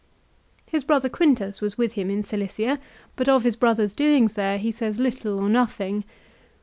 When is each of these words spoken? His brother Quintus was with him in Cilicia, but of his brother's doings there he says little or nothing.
His 0.65 0.83
brother 0.83 1.09
Quintus 1.09 1.61
was 1.61 1.77
with 1.77 1.93
him 1.93 2.09
in 2.09 2.23
Cilicia, 2.23 2.79
but 3.15 3.29
of 3.29 3.43
his 3.43 3.55
brother's 3.55 3.93
doings 3.93 4.33
there 4.33 4.57
he 4.57 4.71
says 4.71 4.97
little 4.97 5.37
or 5.37 5.47
nothing. 5.47 6.05